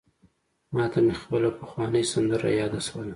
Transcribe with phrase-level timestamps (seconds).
[0.75, 3.09] ماته مي خپله پخوانۍ سندره یاده سوله: